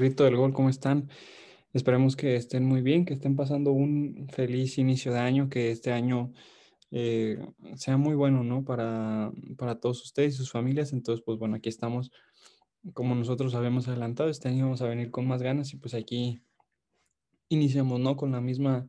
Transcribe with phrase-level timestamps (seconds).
[0.00, 0.52] Hola, ¿qué tal amigos de Al Grito del Gol?
[0.54, 1.10] ¿Cómo están?
[1.74, 5.92] Esperemos que estén muy bien, que estén pasando un feliz inicio de año, que este
[5.92, 6.32] año
[6.90, 7.38] eh,
[7.76, 8.64] sea muy bueno, ¿no?
[8.64, 10.94] Para, para todos ustedes y sus familias.
[10.94, 12.10] Entonces, pues bueno, aquí estamos,
[12.94, 16.40] como nosotros habíamos adelantado, este año vamos a venir con más ganas y pues aquí
[17.50, 18.16] iniciamos, ¿no?
[18.16, 18.88] Con la misma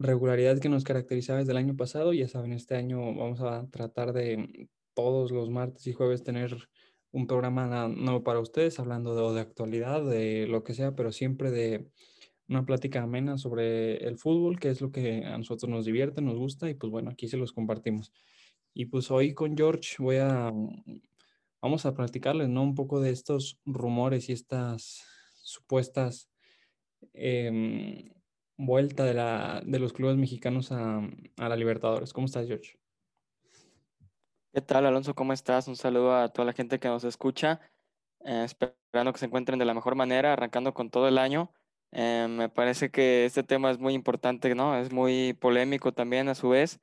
[0.00, 2.12] regularidad que nos caracterizaba desde el año pasado.
[2.12, 6.68] Ya saben, este año vamos a tratar de todos los martes y jueves tener
[7.12, 11.50] un programa nuevo para ustedes, hablando de, de actualidad, de lo que sea, pero siempre
[11.50, 11.86] de
[12.48, 16.36] una plática amena sobre el fútbol, que es lo que a nosotros nos divierte, nos
[16.36, 18.12] gusta, y pues bueno, aquí se los compartimos.
[18.74, 20.52] Y pues hoy con George voy a,
[21.60, 22.62] vamos a platicarles, ¿no?
[22.62, 25.04] Un poco de estos rumores y estas
[25.42, 26.30] supuestas
[27.14, 28.10] eh,
[28.56, 30.98] vuelta de, la, de los clubes mexicanos a,
[31.36, 32.12] a la Libertadores.
[32.12, 32.81] ¿Cómo estás, George?
[34.54, 35.14] ¿Qué tal, Alonso?
[35.14, 35.66] ¿Cómo estás?
[35.66, 37.60] Un saludo a toda la gente que nos escucha.
[38.24, 41.50] Eh, esperando que se encuentren de la mejor manera, arrancando con todo el año.
[41.90, 44.76] Eh, me parece que este tema es muy importante, ¿no?
[44.78, 46.80] Es muy polémico también a su vez.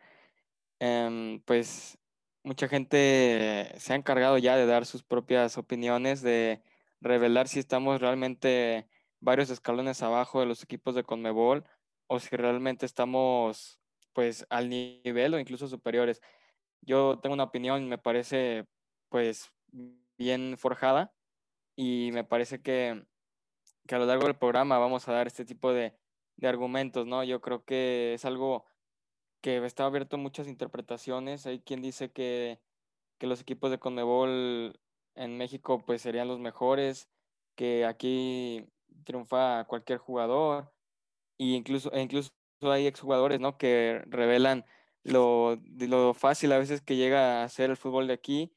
[0.79, 1.99] Eh, pues
[2.43, 6.63] mucha gente se ha encargado ya de dar sus propias opiniones, de
[7.01, 8.87] revelar si estamos realmente
[9.19, 11.65] varios escalones abajo de los equipos de Conmebol
[12.07, 13.79] o si realmente estamos
[14.13, 16.21] pues al nivel o incluso superiores.
[16.81, 18.65] Yo tengo una opinión, me parece
[19.09, 19.51] pues
[20.17, 21.13] bien forjada
[21.75, 23.05] y me parece que,
[23.87, 25.95] que a lo largo del programa vamos a dar este tipo de,
[26.37, 27.23] de argumentos, ¿no?
[27.23, 28.65] Yo creo que es algo
[29.41, 31.45] que está abierto a muchas interpretaciones.
[31.45, 32.59] Hay quien dice que,
[33.17, 34.79] que los equipos de Conmebol
[35.15, 37.09] en México pues serían los mejores,
[37.55, 38.65] que aquí
[39.03, 40.73] triunfa cualquier jugador,
[41.37, 42.31] e incluso, e incluso
[42.61, 43.57] hay exjugadores, ¿no?
[43.57, 44.65] Que revelan
[45.09, 48.51] lo, lo fácil a veces que llega a ser el fútbol de aquí,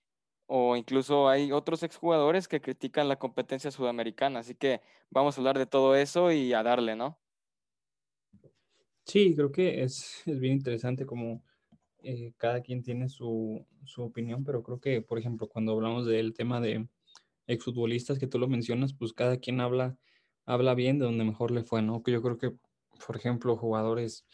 [0.47, 4.41] o incluso hay otros exjugadores que critican la competencia sudamericana.
[4.41, 4.81] Así que
[5.11, 7.19] vamos a hablar de todo eso y a darle, ¿no?
[9.05, 11.43] Sí, creo que es, es bien interesante como
[12.03, 16.35] eh, cada quien tiene su, su, opinión, pero creo que, por ejemplo, cuando hablamos del
[16.35, 16.89] tema de
[17.47, 19.97] exfutbolistas que tú lo mencionas, pues cada quien habla,
[20.45, 22.03] habla bien de donde mejor le fue, ¿no?
[22.03, 22.53] Que yo creo que,
[23.07, 24.27] por ejemplo, jugadores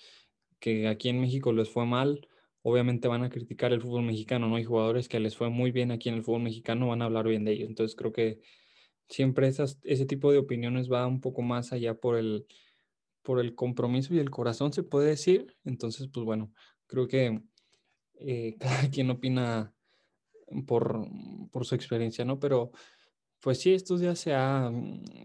[0.60, 2.28] que aquí en México les fue mal,
[2.62, 4.56] obviamente van a criticar el fútbol mexicano, ¿no?
[4.56, 7.26] Hay jugadores que les fue muy bien aquí en el fútbol mexicano, van a hablar
[7.26, 7.68] bien de ellos.
[7.68, 8.40] Entonces creo que
[9.08, 12.46] siempre esas, ese tipo de opiniones va un poco más allá por el,
[13.22, 15.56] por el compromiso y el corazón, se puede decir.
[15.64, 16.52] Entonces, pues bueno,
[16.86, 17.42] creo que
[18.20, 19.74] eh, cada quien opina
[20.66, 21.06] por,
[21.52, 22.38] por, su experiencia, ¿no?
[22.40, 22.72] Pero
[23.40, 24.70] pues sí, estos días se ha,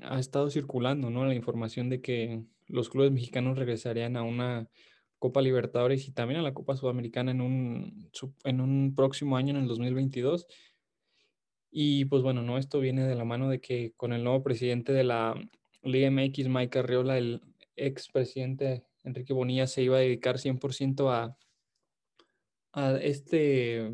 [0.04, 1.26] ha estado circulando, ¿no?
[1.26, 4.70] La información de que los clubes mexicanos regresarían a una
[5.24, 8.10] Copa Libertadores y también a la Copa Sudamericana en un,
[8.44, 10.48] en un próximo año, en el 2022.
[11.72, 12.58] Y pues bueno, ¿no?
[12.58, 15.34] Esto viene de la mano de que con el nuevo presidente de la
[15.82, 17.40] Liga MX, Mike Arriola, el
[17.78, 21.38] expresidente Enrique Bonilla se iba a dedicar 100% a,
[22.74, 23.90] a este,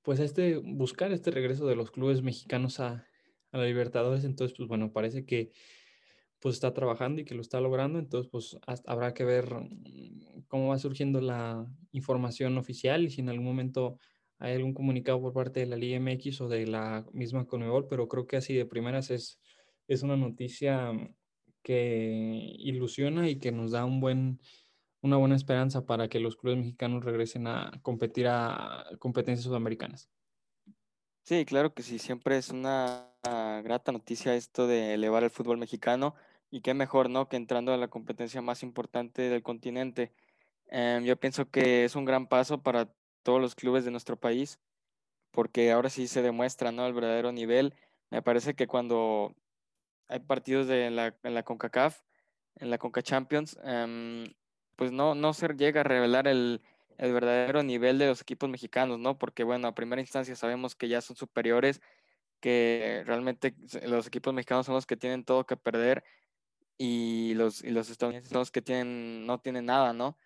[0.00, 3.06] pues a este, buscar este regreso de los clubes mexicanos a,
[3.50, 4.24] a la Libertadores.
[4.24, 5.52] Entonces, pues bueno, parece que
[6.42, 10.68] pues está trabajando y que lo está logrando, entonces pues habrá que ver mm, cómo
[10.68, 13.98] va surgiendo la información oficial y si en algún momento
[14.40, 18.08] hay algún comunicado por parte de la Liga MX o de la misma Conmebol, pero
[18.08, 19.40] creo que así de primeras es,
[19.86, 20.90] es una noticia
[21.62, 24.40] que ilusiona y que nos da un buen,
[25.00, 30.10] una buena esperanza para que los clubes mexicanos regresen a competir a competencias sudamericanas.
[31.24, 36.16] Sí, claro que sí, siempre es una grata noticia esto de elevar el fútbol mexicano
[36.52, 37.28] y qué mejor, ¿no?
[37.28, 40.12] Que entrando a la competencia más importante del continente.
[40.68, 44.60] Eh, yo pienso que es un gran paso para todos los clubes de nuestro país,
[45.30, 46.86] porque ahora sí se demuestra, ¿no?
[46.86, 47.74] El verdadero nivel.
[48.10, 49.34] Me parece que cuando
[50.08, 52.02] hay partidos de la, en la CONCACAF,
[52.56, 54.34] en la CONCA Champions, eh,
[54.76, 56.60] pues no, no se llega a revelar el,
[56.98, 59.16] el verdadero nivel de los equipos mexicanos, ¿no?
[59.16, 61.80] Porque, bueno, a primera instancia sabemos que ya son superiores,
[62.40, 63.54] que realmente
[63.86, 66.04] los equipos mexicanos son los que tienen todo que perder
[66.84, 70.18] y los, y los estadounidenses son los que tienen, no tienen nada, ¿no?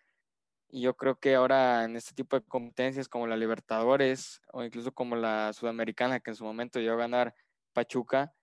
[0.71, 4.95] Y yo creo que ahora en este tipo de competencias como la Libertadores o incluso
[4.95, 7.35] como la Sudamericana, que en su momento llegó a ganar
[7.75, 8.35] Pachuca,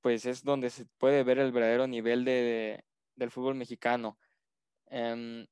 [0.00, 2.82] pues es donde se puede ver el verdadero nivel de,
[3.16, 4.18] del fútbol mexicano.
[4.86, 5.44] Um,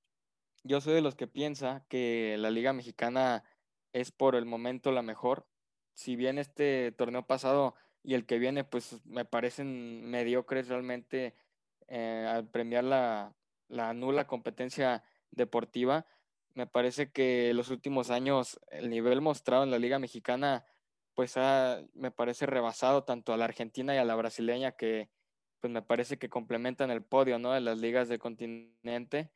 [0.65, 3.45] yo soy de los que piensa que la Liga Mexicana
[3.93, 5.47] es por el momento la mejor.
[5.93, 11.35] Si bien este torneo pasado y el que viene, pues me parecen mediocres realmente
[11.89, 13.35] eh, al premiar la,
[13.69, 16.07] la, nula competencia deportiva.
[16.55, 20.65] Me parece que los últimos años el nivel mostrado en la Liga Mexicana
[21.19, 21.35] pues
[21.95, 25.11] me parece rebasado tanto a la argentina y a la brasileña que
[25.59, 27.53] pues me parece que complementan el podio, ¿no?
[27.53, 29.33] De las ligas del continente.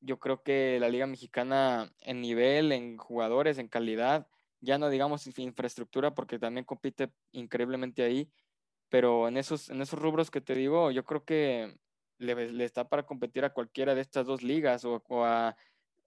[0.00, 4.28] Yo creo que la liga mexicana en nivel, en jugadores, en calidad,
[4.60, 8.30] ya no digamos infraestructura porque también compite increíblemente ahí,
[8.92, 11.78] pero en esos, en esos rubros que te digo, yo creo que
[12.18, 15.02] le, está para competir a cualquiera de estas dos ligas o,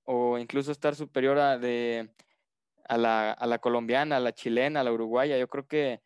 [0.03, 2.11] o, incluso estar superior a, de,
[2.87, 5.35] a, la, a la colombiana, a la chilena, a la uruguaya.
[5.39, 6.03] Yo creo que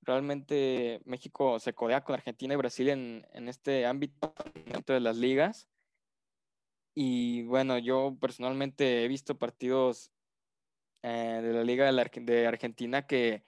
[0.00, 4.32] realmente México se codea con Argentina y Brasil en, en este ámbito
[4.86, 5.68] de las ligas.
[6.94, 10.10] Y bueno, yo personalmente he visto partidos
[11.02, 13.44] eh, de la Liga de, Argentina que,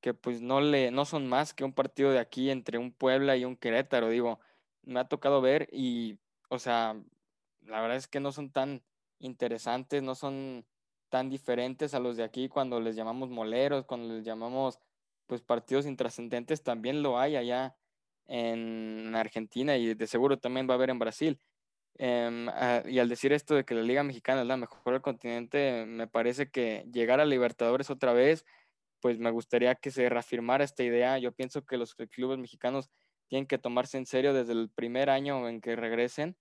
[0.00, 3.36] que, pues no, le, no son más que un partido de aquí entre un Puebla
[3.36, 4.40] y un Querétaro, digo,
[4.82, 6.18] me ha tocado ver y,
[6.48, 6.96] o sea,
[7.62, 8.82] la verdad es que no son tan
[9.18, 10.64] interesantes, no son
[11.10, 14.78] tan diferentes a los de aquí cuando les llamamos moleros, cuando les llamamos
[15.26, 17.76] pues partidos intrascendentes, también lo hay allá
[18.26, 21.40] en Argentina y de seguro también va a haber en Brasil.
[21.98, 25.02] Em, ah, y al decir esto de que la Liga Mexicana es la mejor del
[25.02, 28.46] continente, me parece que llegar a Libertadores otra vez,
[29.00, 31.18] pues me gustaría que se reafirmara esta idea.
[31.18, 32.90] Yo pienso que los clubes mexicanos
[33.28, 36.36] tienen que tomarse en serio desde el primer año en que regresen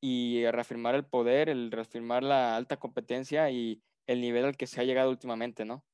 [0.00, 4.80] y reafirmar el poder, el reafirmar la alta competencia y el nivel al que se
[4.80, 5.84] ha llegado últimamente, ¿no?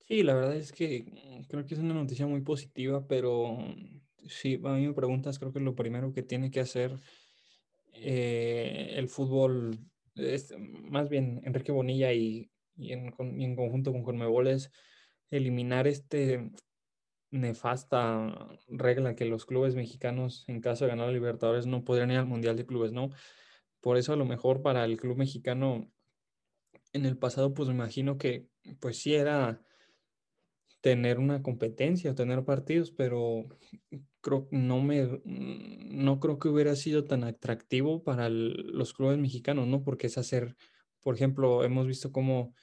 [0.00, 3.56] Sí, la verdad es que creo que es una noticia muy positiva, pero
[4.28, 6.98] Sí, a mí me preguntas, creo que lo primero que tiene que hacer
[7.92, 9.78] eh, el fútbol,
[10.90, 13.10] más bien Enrique Bonilla y, en,
[13.56, 14.70] conjunto con Conmebol es
[15.30, 16.50] eliminar este
[17.30, 22.18] nefasta regla que los clubes mexicanos en caso de ganar a Libertadores no podrían ir
[22.18, 23.10] al Mundial de Clubes, ¿no?
[23.80, 25.90] Por eso a lo mejor para el club mexicano
[26.92, 28.46] en el pasado pues me imagino que
[28.80, 29.60] pues sí era
[30.80, 33.46] tener una competencia, tener partidos, pero
[34.20, 39.82] creo no me no creo que hubiera sido tan atractivo para los clubes mexicanos, ¿no?
[39.82, 40.56] Porque es hacer,
[41.04, 42.54] por ejemplo, hemos visto cómo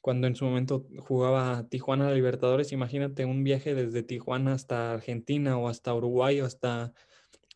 [0.00, 5.68] cuando en su momento jugaba Tijuana Libertadores, imagínate un viaje desde Tijuana hasta Argentina o
[5.68, 6.92] hasta Uruguay o hasta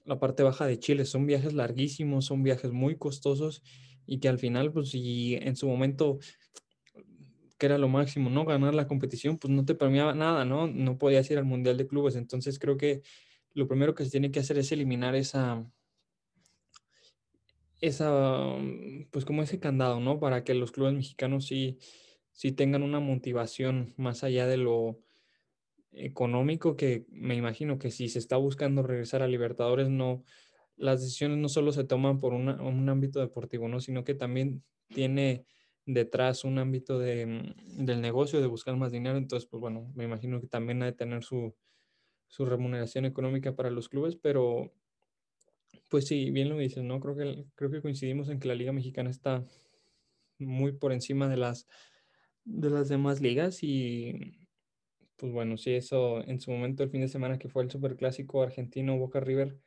[0.05, 3.63] la parte baja de Chile, son viajes larguísimos, son viajes muy costosos
[4.07, 6.19] y que al final, pues si en su momento
[7.57, 8.47] que era lo máximo, ¿no?
[8.47, 10.67] Ganar la competición, pues no te premiaba nada, ¿no?
[10.67, 12.17] No podías ir al Mundial de Clubes.
[12.17, 13.03] Entonces creo que
[13.53, 15.71] lo primero que se tiene que hacer es eliminar esa,
[17.81, 18.57] esa,
[19.11, 20.21] pues como ese candado, ¿no?
[20.21, 21.79] Para que los clubes mexicanos sí,
[22.33, 25.01] sí tengan una motivación más allá de lo
[25.93, 30.25] económico, que me imagino que si se está buscando regresar a Libertadores, no,
[30.77, 33.81] las decisiones no solo se toman por un ámbito deportivo, ¿no?
[33.81, 35.47] Sino que también tiene
[35.87, 39.19] detrás un ámbito de, mm, del negocio, de buscar más dinero.
[39.19, 41.55] Entonces, pues bueno, me imagino que también ha de tener su,
[42.29, 44.73] su remuneración económica para los clubes, pero
[45.91, 47.01] pues sí, bien lo dices, ¿no?
[47.01, 49.45] Creo que, creo que coincidimos en que la Liga Mexicana está
[50.39, 51.67] muy por encima de las,
[52.45, 54.39] de las demás ligas y
[55.17, 58.43] pues bueno, sí, eso en su momento el fin de semana que fue el Superclásico
[58.43, 59.59] argentino Boca River,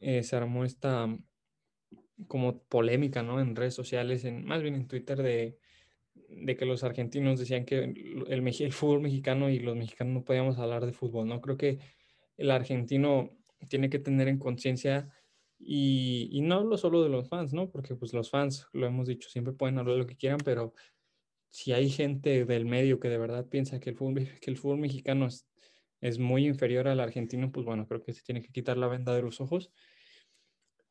[0.00, 1.06] eh, se armó esta
[2.28, 3.40] como polémica, ¿no?
[3.40, 5.58] En redes sociales, en, más bien en Twitter, de,
[6.14, 10.58] de que los argentinos decían que el, el, fútbol mexicano y los mexicanos no podíamos
[10.58, 11.40] hablar de fútbol, ¿no?
[11.42, 11.78] Creo que
[12.38, 13.36] el argentino
[13.68, 15.10] tiene que tener en conciencia
[15.58, 17.70] y, y, no hablo solo de los fans, ¿no?
[17.70, 20.74] Porque pues los fans, lo hemos dicho, siempre pueden hablar lo que quieran, pero
[21.50, 24.78] si hay gente del medio que de verdad piensa que el fútbol, que el fútbol
[24.78, 25.46] mexicano es,
[26.00, 29.14] es muy inferior al argentino, pues bueno, creo que se tiene que quitar la venda
[29.14, 29.70] de los ojos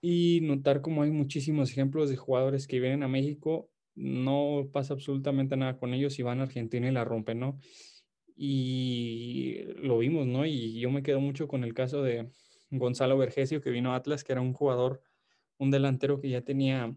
[0.01, 5.57] y notar como hay muchísimos ejemplos de jugadores que vienen a México, no pasa absolutamente
[5.57, 7.57] nada con ellos y van a Argentina y la rompen, ¿no?
[8.36, 10.45] Y lo vimos, ¿no?
[10.45, 12.29] Y yo me quedo mucho con el caso de
[12.69, 15.01] Gonzalo Vergesio, que vino a Atlas, que era un jugador,
[15.57, 16.95] un delantero que ya tenía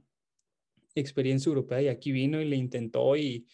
[0.95, 3.47] experiencia europea y aquí vino y le intentó y,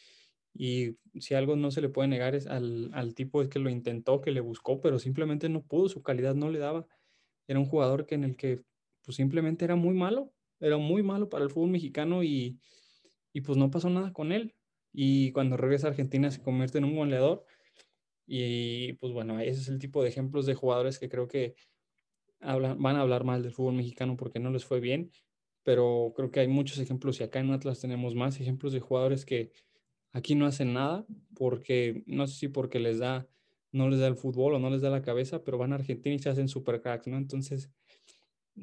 [0.55, 3.71] y si algo no se le puede negar es al, al tipo es que lo
[3.71, 6.87] intentó, que le buscó, pero simplemente no pudo, su calidad no le daba.
[7.47, 8.63] Era un jugador que en el que
[9.03, 12.59] pues simplemente era muy malo, era muy malo para el fútbol mexicano y,
[13.33, 14.55] y pues no pasó nada con él.
[14.93, 17.45] Y cuando regresa a Argentina se convierte en un goleador.
[18.27, 21.57] Y pues bueno, ese es el tipo de ejemplos de jugadores que creo que
[22.45, 25.11] van a hablar mal del fútbol mexicano porque no les fue bien.
[25.63, 29.25] Pero creo que hay muchos ejemplos y acá en Atlas tenemos más ejemplos de jugadores
[29.25, 29.51] que
[30.13, 33.27] aquí no hacen nada porque no sé si porque les da,
[33.73, 36.15] no les da el fútbol o no les da la cabeza, pero van a Argentina
[36.15, 37.17] y se hacen super cracks, ¿no?
[37.17, 37.71] Entonces,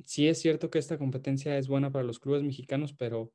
[0.05, 3.33] sí es cierto que esta competencia es buena para los clubes mexicanos, pero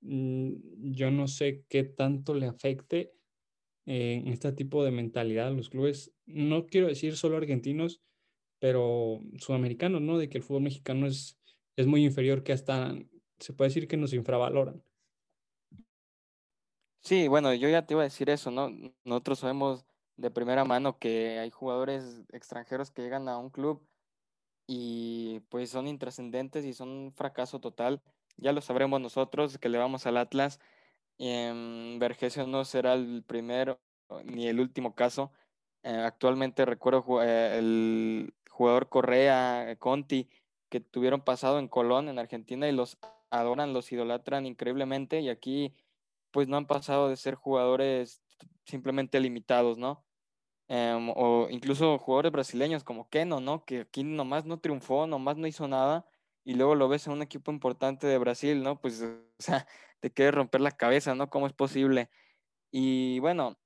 [0.00, 3.12] mm, yo no sé qué tanto le afecte
[3.86, 8.02] en este tipo de mentalidad los clubes, no quiero decir solo argentinos,
[8.58, 10.18] pero sudamericanos, ¿no?
[10.18, 11.38] De que el fútbol mexicano es,
[11.76, 12.94] es muy inferior, que hasta
[13.38, 14.82] se puede decir que nos infravaloran.
[17.02, 18.70] Sí, bueno, yo ya te iba a decir eso, ¿no?
[19.04, 19.86] Nosotros sabemos
[20.16, 23.86] de primera mano que hay jugadores extranjeros que llegan a un club
[24.66, 28.02] y pues son intrascendentes y son un fracaso total.
[28.36, 30.58] Ya lo sabremos nosotros que le vamos al Atlas.
[31.18, 33.80] Eh, Vergesio no será el primero
[34.24, 35.32] ni el último caso.
[35.82, 40.30] Eh, actualmente recuerdo eh, el jugador Correa, Conti,
[40.70, 42.98] que tuvieron pasado en Colón, en Argentina, y los
[43.30, 45.74] adoran, los idolatran increíblemente, y aquí
[46.30, 48.22] pues no han pasado de ser jugadores
[48.64, 50.04] simplemente limitados, ¿no?
[50.68, 53.64] Em, o incluso jugadores brasileños como Keno, ¿no?
[53.64, 56.06] Que aquí nomás no triunfó, nomás no hizo nada,
[56.44, 58.80] y luego lo ves en un equipo importante de Brasil, ¿no?
[58.80, 59.02] Pues,
[59.38, 59.66] o sea,
[60.00, 61.30] te quiere romper la cabeza, ¿no?
[61.30, 62.10] ¿Cómo es posible?
[62.70, 63.58] Y bueno,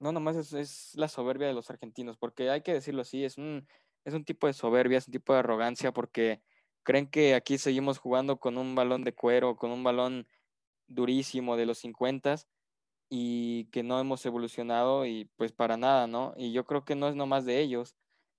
[0.00, 3.38] no nomás es, es, la soberbia de los argentinos, porque hay que decirlo así, es
[3.38, 3.66] un,
[4.04, 6.42] es un tipo de soberbia, es un tipo de arrogancia, porque
[6.82, 10.26] creen que aquí seguimos jugando con un balón de cuero, con un balón
[10.88, 12.36] durísimo de los 50
[13.08, 16.34] y que no hemos evolucionado y pues para nada, ¿no?
[16.36, 17.96] Y yo creo que no es nomás de ellos.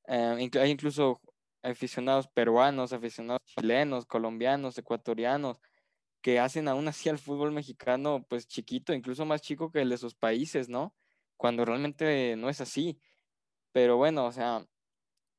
[0.08, 1.22] Eh, hay incluso
[1.63, 5.62] aficionados peruanos, aficionados chilenos, colombianos, ecuatorianos,
[6.22, 9.98] que hacen aún así al fútbol mexicano pues chiquito, incluso más chico que el de
[9.98, 10.96] sus países, ¿no?
[11.38, 13.00] Cuando realmente no es así.
[13.74, 14.65] Pero bueno, o sea,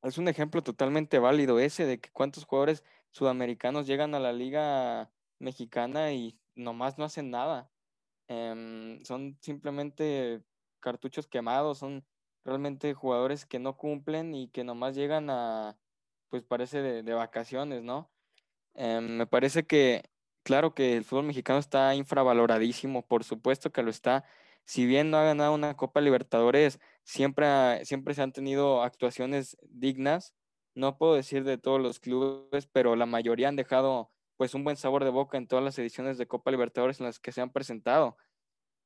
[0.03, 5.11] es un ejemplo totalmente válido ese de que cuántos jugadores sudamericanos llegan a la liga
[5.39, 7.69] mexicana y nomás no hacen nada.
[8.27, 10.41] Em, son simplemente
[10.79, 12.05] cartuchos quemados, son
[12.43, 15.77] realmente jugadores que no cumplen y que nomás llegan a,
[16.29, 18.11] pues parece de, vacaciones, ¿no?
[18.73, 20.03] Em, me parece que,
[20.43, 24.25] claro que el fútbol mexicano está infravaloradísimo, por supuesto que lo está.
[24.65, 30.33] Si bien no ha ganado una Copa Libertadores, siempre, siempre se han tenido actuaciones dignas.
[30.75, 34.77] No puedo decir de todos los clubes, pero la mayoría han dejado pues un buen
[34.77, 37.51] sabor de boca en todas las ediciones de Copa Libertadores en las que se han
[37.51, 38.17] presentado.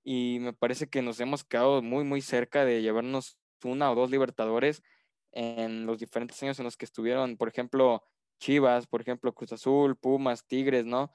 [0.04, 4.12] Y me parece que nos hemos quedado muy, muy cerca de llevarnos una o dos
[4.12, 4.84] Libertadores
[5.32, 8.04] en los diferentes años en los que estuvieron, por ejemplo,
[8.40, 11.12] Chivas, por ejemplo, Cruz Azul, Pumas, Tigres, ¿no?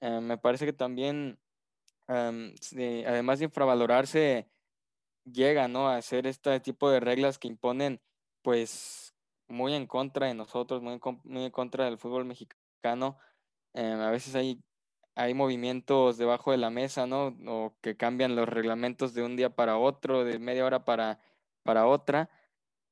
[0.00, 1.38] Eh, me parece que también,
[2.06, 4.48] además de infravalorarse,
[5.24, 5.88] llega, ¿no?
[5.88, 8.00] A hacer este tipo de reglas que imponen,
[8.42, 9.14] pues,
[9.48, 11.00] muy en contra de nosotros, muy
[11.44, 13.18] en contra del fútbol mexicano
[13.74, 14.62] Em, a veces hay,
[15.14, 17.36] hay movimientos debajo de la mesa, ¿no?
[17.46, 21.20] O que cambian los reglamentos de un día para otro, de media hora para,
[21.62, 22.30] para otra,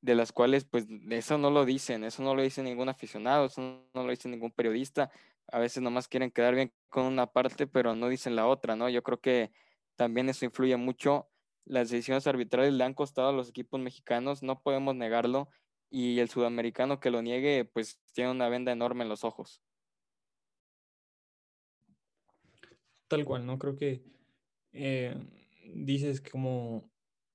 [0.01, 3.61] de las cuales, pues, eso no lo dicen, eso no lo dice ningún aficionado, eso
[3.93, 5.11] no lo dice ningún periodista.
[5.51, 8.89] A veces nomás quieren quedar bien con una parte, pero no dicen la otra, ¿no?
[8.89, 9.51] Yo creo que
[9.95, 11.29] también eso influye mucho.
[11.65, 15.49] Las decisiones arbitrales le han costado a los equipos mexicanos, no podemos negarlo,
[15.89, 19.61] y el sudamericano que lo niegue, pues tiene una venda enorme en los ojos.
[23.07, 23.57] Tal cual, ¿no?
[23.57, 24.03] Creo que
[24.71, 25.15] eh,
[25.73, 26.89] dices como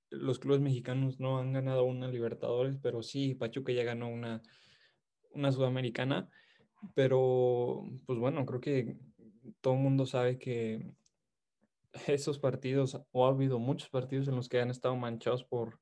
[0.09, 4.41] los clubes mexicanos no han ganado una Libertadores, pero sí, Pachuca ya ganó una,
[5.31, 6.29] una Sudamericana.
[6.93, 8.97] Pero, pues bueno, creo que
[9.61, 10.93] todo el mundo sabe que
[12.07, 15.79] esos partidos, o ha habido muchos partidos en los que han estado manchados por,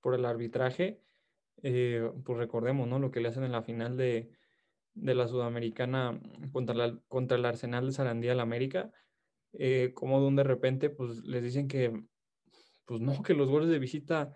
[0.00, 1.00] por el arbitraje.
[1.62, 2.98] Eh, pues recordemos, ¿no?
[2.98, 4.30] Lo que le hacen en la final de,
[4.94, 6.20] de la Sudamericana
[6.52, 8.92] contra, la, contra el Arsenal de Sarandía la América
[9.56, 12.02] eh, como de repente pues les dicen que,
[12.86, 14.32] pues no, que los goles de visita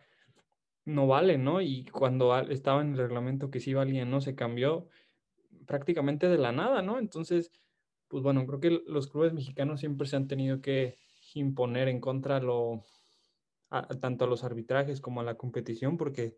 [0.84, 1.60] no valen, ¿no?
[1.60, 4.20] Y cuando estaba en el reglamento que sí valían, ¿no?
[4.20, 4.88] Se cambió
[5.68, 6.98] prácticamente de la nada, ¿no?
[6.98, 7.52] Entonces,
[8.08, 10.96] pues bueno, creo que los clubes mexicanos siempre se han tenido que
[11.34, 12.82] imponer en contra lo,
[14.00, 16.36] tanto a los arbitrajes como a la competición, porque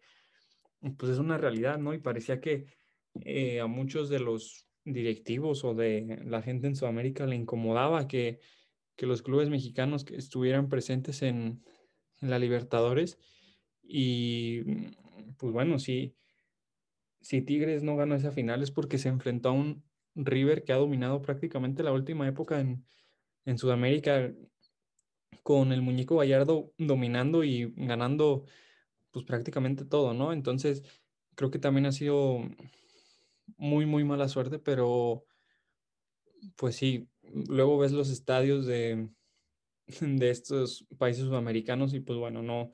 [0.98, 1.94] pues es una realidad, ¿no?
[1.94, 2.66] Y parecía que
[3.24, 8.40] eh, a muchos de los directivos o de la gente en Sudamérica le incomodaba que
[9.00, 11.64] que los clubes mexicanos estuvieran presentes en,
[12.20, 13.18] la Libertadores.
[13.82, 14.60] Y
[15.38, 16.14] pues bueno, si,
[17.20, 19.84] si Tigres no ganó esa final es porque se enfrentó a un
[20.14, 22.84] River que ha dominado prácticamente la última época en,
[23.44, 24.32] en Sudamérica
[25.42, 28.44] con el muñeco Gallardo dominando y ganando
[29.10, 30.32] pues prácticamente todo, ¿no?
[30.32, 30.82] Entonces
[31.34, 32.40] creo que también ha sido
[33.56, 35.24] muy, muy mala suerte, pero
[36.56, 39.08] pues sí, luego ves los estadios de,
[40.00, 42.70] de estos países sudamericanos y pues bueno, no,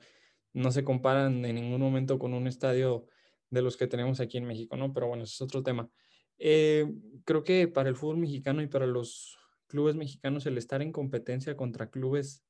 [0.53, 3.07] no se comparan en ningún momento con un estadio
[3.49, 4.93] de los que tenemos aquí en México, ¿no?
[4.93, 5.89] Pero bueno, ese es otro tema.
[6.37, 6.85] Eh,
[7.25, 9.37] creo que para el fútbol mexicano y para los
[9.67, 12.43] clubes mexicanos el estar en competencia contra clubes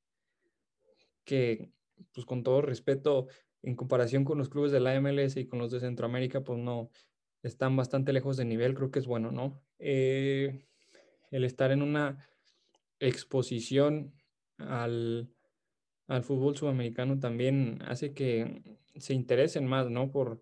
[1.24, 1.70] que
[2.12, 3.26] pues con todo respeto,
[3.62, 6.90] en comparación con los clubes de la MLS y con los de Centroamérica, pues no,
[7.42, 9.60] están bastante lejos de nivel, creo que es bueno, ¿no?
[9.78, 10.64] Eh,
[11.30, 12.24] el estar en una
[13.00, 14.14] exposición
[14.58, 15.28] al,
[16.06, 18.62] al, fútbol sudamericano también hace que
[18.96, 20.10] se interesen más, ¿no?
[20.10, 20.40] Por,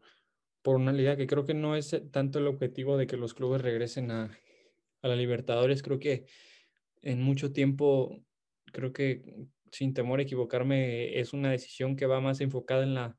[0.66, 3.62] por una liga que creo que no es tanto el objetivo de que los clubes
[3.62, 4.37] regresen a,
[5.00, 6.26] a la Libertadores, creo que
[7.02, 8.18] en mucho tiempo,
[8.73, 13.16] creo que sin temor a equivocarme, es una decisión que va más enfocada en la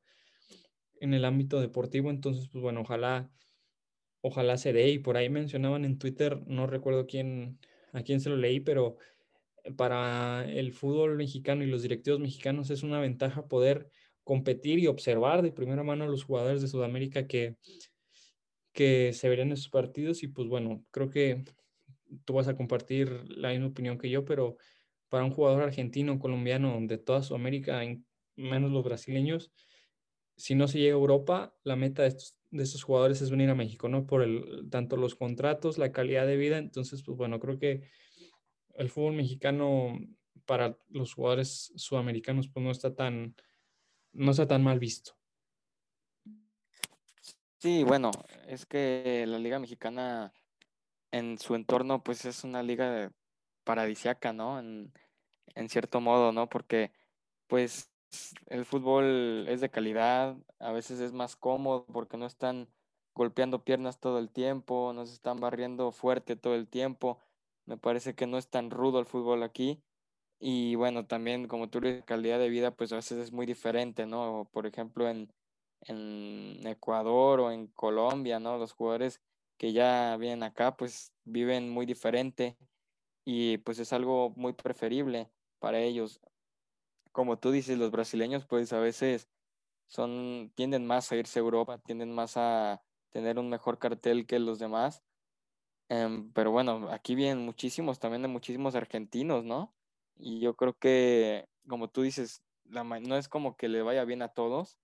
[0.99, 3.31] en el ámbito deportivo, entonces pues bueno, ojalá
[4.19, 4.89] ojalá se dé.
[4.89, 7.59] Y por ahí mencionaban en Twitter, no recuerdo quién
[7.93, 8.97] a quién se lo leí, pero
[9.77, 13.89] para el fútbol mexicano y los directivos mexicanos es una ventaja poder
[14.27, 17.55] competir y observar de primera mano a los jugadores de Sudamérica que,
[18.73, 21.45] que se verían en sus partidos y pues bueno, creo que
[22.25, 24.57] tú vas a compartir la misma opinión que yo, pero
[25.07, 27.81] para un jugador argentino, colombiano, de toda Sudamérica,
[28.35, 29.53] menos los brasileños,
[30.35, 33.49] si no se llega a Europa, la meta de estos, de estos jugadores es venir
[33.49, 34.05] a México, ¿no?
[34.05, 36.57] Por el, tanto los contratos, la calidad de vida.
[36.57, 37.83] Entonces, pues bueno, creo que
[38.75, 39.97] el fútbol mexicano
[40.45, 43.35] para los jugadores sudamericanos, pues no está tan,
[44.17, 45.13] no está tan mal visto.
[47.59, 48.11] Sí, bueno,
[48.47, 50.33] es que la Liga Mexicana
[51.11, 53.11] en su entorno, pues es una liga
[53.63, 54.59] paradisiaca, ¿no?
[54.59, 54.93] En,
[55.55, 56.49] en cierto modo, ¿no?
[56.49, 56.91] Porque,
[57.47, 57.91] pues,
[58.47, 62.69] el fútbol es de calidad, a veces es más cómodo porque no están
[63.13, 67.19] golpeando piernas todo el tiempo, no se están barriendo fuerte todo el tiempo.
[67.65, 69.83] Me parece que no es tan rudo el fútbol aquí.
[70.39, 74.05] Y bueno, también como tú dices, calidad de vida, pues a veces es muy diferente,
[74.05, 74.49] ¿no?
[74.51, 75.33] Por ejemplo, en,
[75.81, 78.57] en Ecuador o en Colombia, ¿no?
[78.57, 79.21] Los jugadores
[79.57, 82.57] que ya vienen acá, pues viven muy diferente
[83.25, 86.21] y pues es algo muy preferible para ellos.
[87.11, 89.29] Como tú dices, los brasileños pues a veces
[89.87, 94.39] son, tienden más a irse a Europa, tienden más a tener un mejor cartel que
[94.39, 95.03] los demás.
[95.89, 99.76] Em, pero bueno, aquí vienen muchísimos, también de muchísimos argentinos, ¿no?
[100.19, 104.21] Y yo creo que, como tú dices, la, no es como que le vaya bien
[104.21, 104.77] a todos.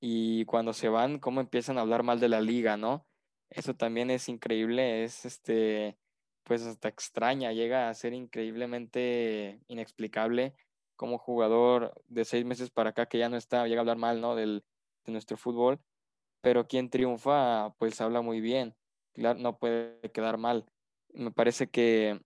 [0.00, 3.06] Y cuando se van, cómo empiezan a hablar mal de la liga, ¿no?
[3.50, 5.96] Eso también es increíble, es este,
[6.44, 10.54] pues hasta extraña, llega a ser increíblemente inexplicable
[10.96, 14.20] como jugador de seis meses para acá que ya no está, llega a hablar mal,
[14.20, 14.34] ¿no?
[14.34, 14.64] Del,
[15.04, 15.80] de nuestro fútbol,
[16.40, 18.74] pero quien triunfa, pues habla muy bien,
[19.12, 20.66] claro, no puede quedar mal.
[21.12, 22.20] Me parece que,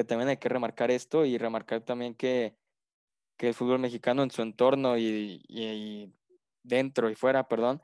[0.00, 2.56] que también hay que remarcar esto y remarcar también que,
[3.36, 6.10] que el fútbol mexicano en su entorno y, y
[6.62, 7.82] dentro y fuera, perdón,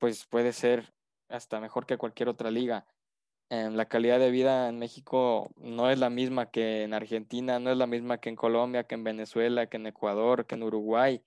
[0.00, 0.94] pues puede ser
[1.28, 2.86] hasta mejor que cualquier otra liga.
[3.50, 7.76] la calidad de vida en México no es la misma que en Argentina, no es
[7.76, 11.22] la misma que en Colombia, que en Venezuela, que en Ecuador, que en Uruguay,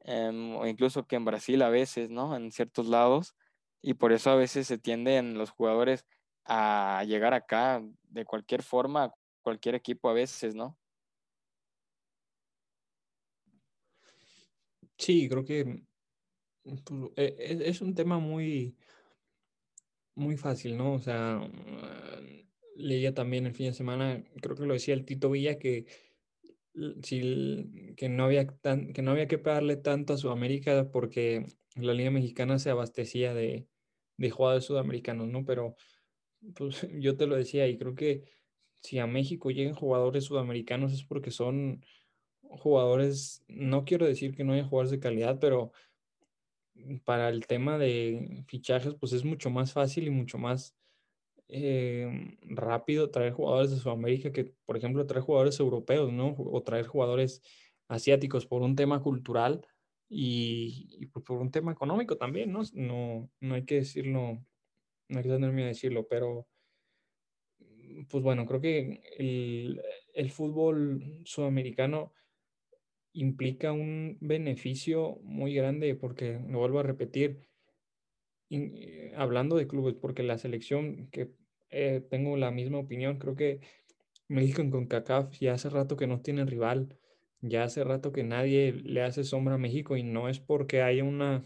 [0.00, 2.34] em, o incluso que en Brasil a veces, ¿no?
[2.34, 3.34] En ciertos lados.
[3.82, 6.06] Y por eso a veces se tienden los jugadores
[6.46, 9.12] a llegar acá de cualquier forma,
[9.44, 10.76] cualquier equipo a veces, ¿no?
[14.98, 15.84] Sí, creo que
[16.64, 16.82] pues,
[17.16, 18.76] e, e, es un tema muy,
[20.16, 20.94] muy fácil, ¿no?
[20.94, 21.40] O sea,
[22.76, 25.86] leía también el fin de semana, creo que lo decía el Tito Villa, que,
[27.02, 32.10] si, que, no, había que no había que pagarle tanto a Sudamérica porque la Liga
[32.10, 33.68] Mexicana se abastecía de,
[34.16, 35.44] de jugadores sudamericanos, ¿no?
[35.44, 35.76] Pero
[36.54, 38.24] pues, yo te lo decía y creo que
[38.84, 41.84] si a México llegan jugadores sudamericanos es porque son
[42.42, 45.72] jugadores, no quiero decir que no haya jugadores de calidad, pero
[47.04, 50.76] para el tema de fichajes, pues es mucho más fácil y mucho más
[51.48, 56.34] eh, rápido traer jugadores de Sudamérica que, por ejemplo, traer jugadores europeos, ¿no?
[56.36, 57.42] O traer jugadores
[57.88, 59.66] asiáticos por un tema cultural
[60.10, 62.62] y, por, un tema económico también, ¿no?
[62.74, 63.30] ¿no?
[63.40, 64.44] No hay que decirlo,
[65.08, 66.46] no hay que tener miedo de decirlo, pero
[68.08, 72.12] pues bueno, creo que el, fútbol sudamericano
[73.12, 77.48] implica un beneficio muy grande porque, lo vuelvo a repetir,
[78.50, 81.30] eh, hablando de clubes, porque la selección, que
[81.70, 83.60] eh, tengo la misma opinión, creo que
[84.28, 86.96] México en CONCACAF ya hace rato que no tiene rival,
[87.40, 91.04] ya hace rato que nadie le hace sombra a México y no es porque haya
[91.04, 91.44] una,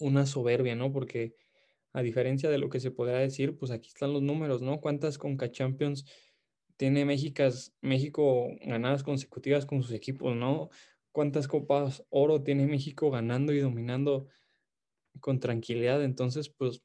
[0.00, 0.92] una soberbia, ¿no?
[0.92, 1.36] Porque
[1.98, 4.80] a diferencia de lo que se podrá decir, pues aquí están los números, ¿no?
[4.80, 6.04] ¿Cuántas CONCA Champions
[6.76, 7.42] tiene México,
[7.80, 10.70] México ganadas consecutivas con sus equipos, ¿no?
[11.10, 14.28] ¿Cuántas copas oro tiene México ganando y dominando
[15.20, 16.04] con tranquilidad?
[16.04, 16.82] Entonces, pues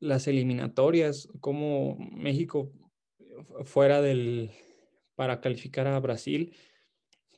[0.00, 2.72] las eliminatorias, como México
[3.64, 4.50] fuera del,
[5.14, 6.56] para calificar a Brasil,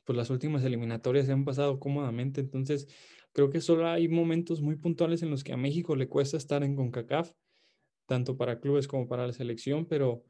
[0.03, 2.41] pues las últimas eliminatorias se han pasado cómodamente.
[2.41, 2.87] Entonces,
[3.35, 6.63] creo que solo hay momentos muy puntuales en los que a México le cuesta estar
[6.63, 7.33] en CONCACAF,
[8.05, 10.23] tanto para clubes como para la selección, pero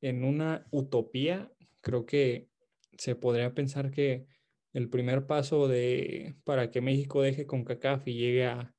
[0.00, 2.48] en una utopía, creo que
[2.96, 4.26] se podría pensar que
[4.72, 8.74] el primer paso de, para que México deje CONCACAF y llegue a,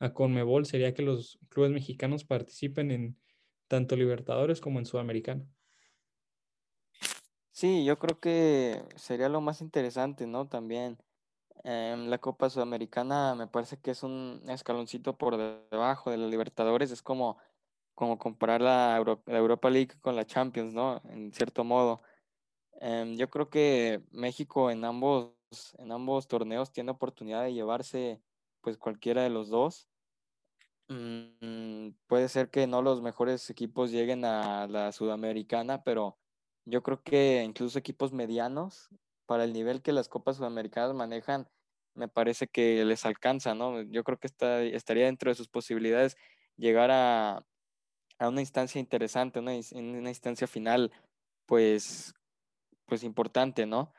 [0.00, 3.16] a Conmebol sería que los clubes mexicanos participen en
[3.68, 5.46] tanto Libertadores como en Sudamericana.
[7.52, 10.48] Sí, yo creo que sería lo más interesante, ¿no?
[10.48, 10.98] También
[11.64, 15.36] la Copa Sudamericana me parece que es un escaloncito por
[15.70, 17.38] debajo de la Libertadores, es como,
[17.94, 18.96] como comparar la,
[19.26, 21.00] Europa League con la Champions, ¿no?
[21.08, 22.02] En cierto modo.
[22.80, 25.32] Em, yo creo que México en ambos,
[25.78, 28.20] en ambos torneos tiene oportunidad de llevarse
[28.60, 29.88] pues cualquiera de los dos.
[30.88, 36.18] Mm, puede ser que no los mejores equipos lleguen a la Sudamericana, pero
[36.66, 38.90] yo creo que incluso equipos medianos,
[39.26, 41.48] para el nivel que las Copas Sudamericanas manejan,
[41.94, 43.82] me parece que les alcanza, ¿no?
[43.82, 46.16] Yo creo que está, estaría dentro de sus posibilidades
[46.56, 47.44] llegar a,
[48.20, 50.92] una instancia interesante, una, una instancia final,
[51.46, 52.14] pues,
[52.86, 53.92] pues importante, ¿no?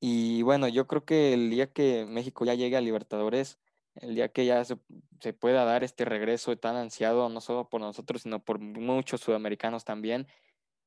[0.00, 3.58] Y bueno, yo creo que el día que México ya llegue a Libertadores,
[3.96, 4.78] el día que ya se,
[5.20, 9.84] se, pueda dar este regreso tan ansiado, no solo por nosotros, sino por muchos sudamericanos
[9.84, 10.28] también,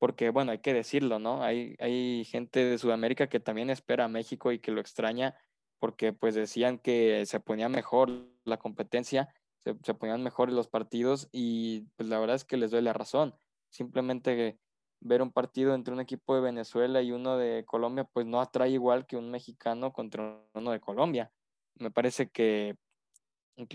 [0.01, 1.43] porque bueno, hay que decirlo, ¿no?
[1.43, 5.35] Hay, hay gente de Sudamérica que también espera a México y que lo extraña
[5.77, 8.09] porque pues decían que se ponía mejor
[8.43, 9.31] la competencia,
[9.63, 12.93] se, se ponían mejor los partidos y pues la verdad es que les doy la
[12.93, 13.35] razón.
[13.69, 14.57] Simplemente
[15.01, 18.71] ver un partido entre un equipo de Venezuela y uno de Colombia pues no atrae
[18.71, 21.31] igual que un mexicano contra uno de Colombia.
[21.75, 22.75] Me parece que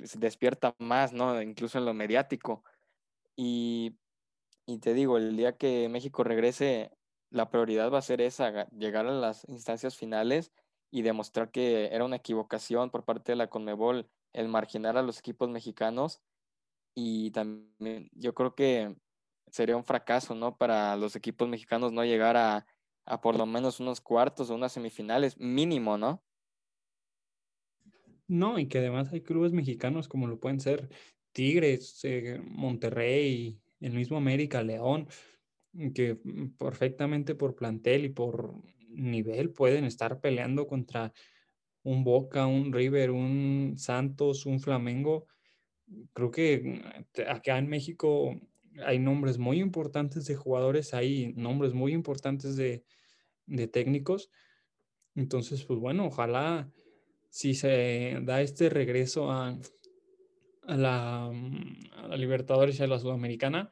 [0.02, 1.40] se despierta más, ¿no?
[1.40, 2.64] Incluso en lo mediático.
[3.36, 3.96] Y
[4.66, 6.90] y te digo, el día que México regrese,
[7.30, 10.52] la prioridad va a ser esa, llegar a las instancias finales
[10.90, 15.18] y demostrar que era una equivocación por parte de la Conmebol el marginar a los
[15.20, 16.20] equipos mexicanos.
[16.94, 18.96] Y también yo creo que
[19.48, 20.56] sería un fracaso, ¿no?
[20.56, 22.66] Para los equipos mexicanos no llegar a,
[23.04, 26.22] a por lo menos unos cuartos o unas semifinales, mínimo, ¿no?
[28.28, 30.88] No, y que además hay clubes mexicanos como lo pueden ser
[31.32, 35.08] Tigres, eh, Monterrey, el mismo América, León,
[35.94, 36.18] que
[36.58, 38.54] perfectamente por plantel y por
[38.88, 41.12] nivel pueden estar peleando contra
[41.82, 45.26] un Boca, un River, un Santos, un Flamengo.
[46.12, 46.82] Creo que
[47.28, 48.34] acá en México
[48.84, 52.84] hay nombres muy importantes de jugadores, hay nombres muy importantes de,
[53.68, 54.30] técnicos.
[55.14, 56.70] Entonces, pues bueno, ojalá
[57.30, 59.56] si se da este regreso a,
[60.66, 63.70] a la, mm, a la Libertadores y a la Sudamericana,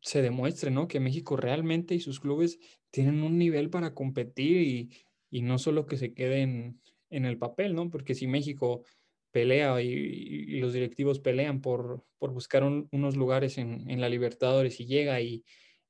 [0.00, 0.86] se demuestre, ¿no?
[0.86, 2.58] Que México realmente y sus clubes
[2.90, 4.90] tienen un nivel para competir y,
[5.30, 7.90] y no solo que se queden en el papel, ¿no?
[7.90, 8.84] Porque si México
[9.30, 14.86] pelea y, los directivos pelean por, por buscar unos lugares en, en, la Libertadores y
[14.86, 15.44] llega y,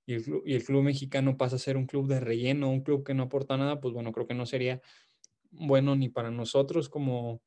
[0.06, 3.04] y, el, y el club mexicano pasa a ser un club de relleno, un club
[3.04, 4.80] que no aporta nada, pues bueno, creo que no sería
[5.50, 7.42] bueno ni para nosotros como,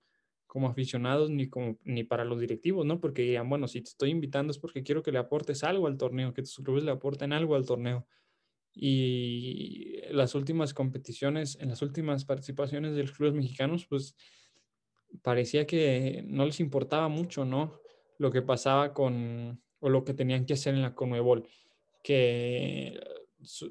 [0.48, 3.00] como aficionados ni, como, ni para los directivos, ¿no?
[3.00, 5.98] Porque dirían, bueno, si te estoy invitando es porque quiero que le aportes algo al
[5.98, 8.08] torneo, que tus clubes le aporten algo al torneo.
[8.74, 14.16] Y las últimas competiciones, en las últimas participaciones de los clubes mexicanos, pues
[15.22, 17.80] parecía que no les importaba mucho, ¿no?
[18.18, 21.48] Lo que pasaba con, o lo que tenían que hacer en la Conmebol,
[22.04, 23.00] que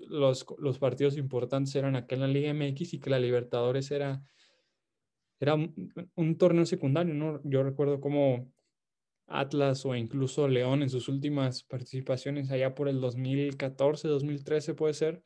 [0.09, 4.23] los, los partidos importantes eran acá en la Liga MX y que la Libertadores era
[5.41, 7.41] era un, torneo secundario, ¿no?
[7.45, 8.51] Yo recuerdo como
[9.27, 15.23] Atlas o incluso León en sus últimas participaciones allá por el 2014, 2013 puede ser,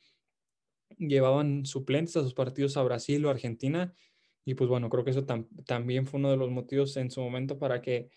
[0.98, 3.94] llevaban suplentes a sus partidos a Brasil o Argentina
[4.44, 5.24] y pues bueno, creo que eso
[5.66, 8.10] también fue uno de los motivos en su momento para que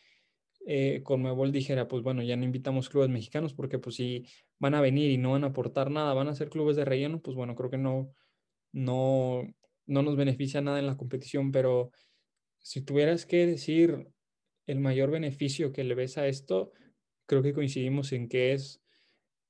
[0.65, 4.25] eh, Conmebol dijera, pues bueno, ya no invitamos clubes mexicanos porque pues si
[4.59, 7.21] van a venir y no van a aportar nada, van a ser clubes de relleno,
[7.21, 8.13] pues bueno, creo que no,
[8.71, 9.43] no,
[9.85, 11.91] no nos beneficia nada en la competición, pero
[12.59, 14.07] si tuvieras que decir
[14.65, 16.71] el mayor beneficio que le ves a esto,
[17.25, 18.81] creo que coincidimos en que es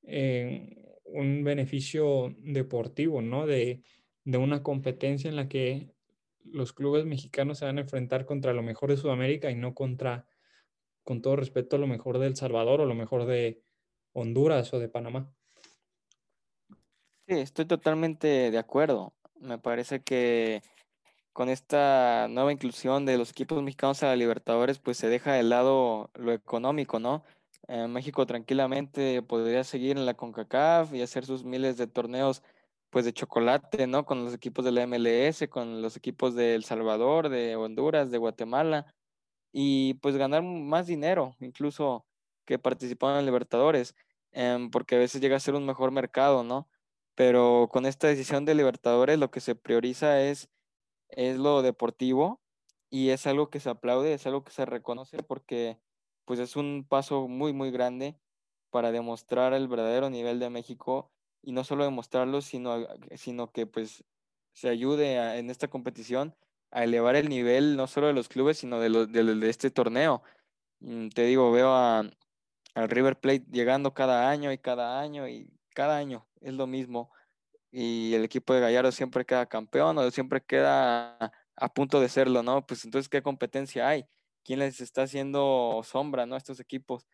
[0.04, 3.46] eh, un beneficio deportivo, ¿no?
[3.46, 3.84] De,
[4.24, 5.92] de una competencia en la que
[6.44, 10.28] los clubes mexicanos se van a enfrentar contra lo mejor de Sudamérica y no contra,
[11.04, 13.62] con todo respeto, lo mejor de El Salvador o lo mejor de
[14.14, 15.32] Honduras o de Panamá.
[17.28, 20.64] Estoy totalmente de acuerdo me parece que
[21.34, 25.44] con esta nueva inclusión de los equipos mexicanos a la Libertadores, pues se deja de
[25.44, 27.24] lado lo económico, ¿no?
[27.90, 32.44] México tranquilamente podría seguir en la CONCACAF y hacer sus miles de torneos
[32.90, 34.06] pues de chocolate, ¿no?
[34.06, 38.20] Con los equipos de la MLS, con los equipos de El Salvador, de Honduras, de
[38.20, 38.94] Guatemala,
[39.52, 42.06] y pues ganar más dinero, incluso
[42.46, 43.96] que participaron en Libertadores,
[44.32, 46.68] em, porque a veces llega a ser un mejor mercado, ¿no?
[47.16, 50.50] Pero con esta decisión de Libertadores lo que se prioriza es,
[51.10, 52.42] es lo deportivo
[52.90, 55.80] y es algo que se aplaude, es algo que se reconoce porque
[56.26, 58.18] pues es un paso muy, muy grande
[58.70, 61.12] para demostrar el verdadero nivel de México
[61.44, 64.04] y no solo demostrarlo, sino, sino que pues
[64.54, 66.36] se ayude en esta competición
[66.72, 70.24] a elevar el nivel no solo de los clubes, sino de, de, este torneo.
[70.80, 72.10] Mm, te digo, veo al
[72.90, 77.12] River Plate llegando cada año y cada año y cada año es lo mismo.
[77.72, 81.18] Y el equipo de Gallardo siempre queda campeón o siempre queda
[81.56, 82.66] a punto de serlo, ¿no?
[82.66, 84.06] Pues entonces, ¿qué competencia hay?
[84.44, 86.36] ¿Quién les está haciendo sombra, ¿no?
[86.36, 87.08] A estos equipos.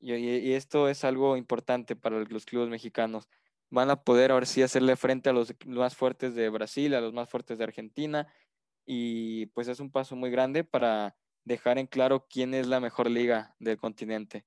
[0.00, 3.28] Y, esto es algo importante para los clubes mexicanos.
[3.70, 7.12] Van a poder ahora sí hacerle frente a los más fuertes de Brasil, a los
[7.12, 8.26] más fuertes de Argentina.
[8.84, 13.08] Y pues es un paso muy grande para dejar en claro quién es la mejor
[13.08, 14.44] liga del continente.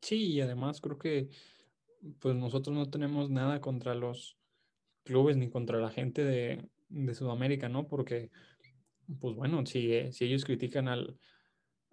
[0.00, 1.28] Sí, y además creo que
[2.20, 4.38] pues nosotros no tenemos nada contra los
[5.04, 7.88] clubes ni contra la gente de, de Sudamérica, ¿no?
[7.88, 8.30] Porque,
[9.20, 11.18] pues bueno, si, si ellos critican al,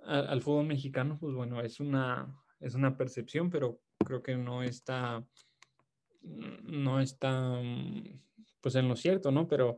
[0.03, 5.25] al, fútbol mexicano, pues bueno, es una, es una percepción, pero creo que no está,
[6.21, 7.59] no está,
[8.61, 9.47] pues en lo cierto, ¿no?
[9.47, 9.77] Pero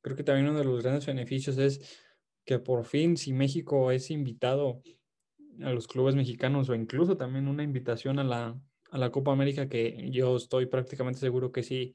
[0.00, 2.02] creo que también uno de los grandes beneficios es
[2.44, 4.82] que por fin, si México es invitado
[5.62, 9.68] a los clubes mexicanos o incluso también una invitación a la, a la Copa América,
[9.68, 11.94] que yo estoy prácticamente seguro que si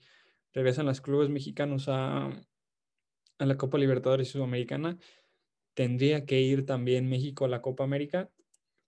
[0.54, 2.28] regresan los clubes mexicanos a,
[3.38, 4.98] a la Copa Libertadores Sudamericana,
[5.74, 8.30] tendría que ir también México a la Copa América,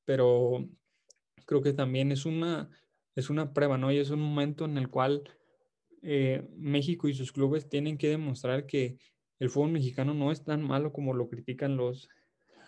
[0.06, 0.68] pero
[1.46, 2.70] creo que también es una,
[3.16, 3.92] es una prueba, ¿no?
[3.92, 5.24] Y es un momento en el cual
[6.02, 8.98] eh, México y sus clubes tienen que demostrar que
[9.40, 12.10] el fútbol mexicano no es tan malo como lo critican los,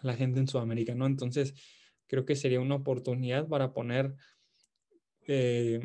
[0.02, 1.06] la gente en Sudamérica, ¿no?
[1.06, 1.54] Entonces,
[2.13, 4.13] creo que sería una oportunidad para poner,
[5.26, 5.82] eh,